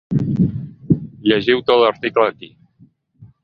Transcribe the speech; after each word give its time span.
Llegiu 1.31 1.63
tot 1.69 1.85
l’article 1.85 2.29
aquí. 2.33 2.53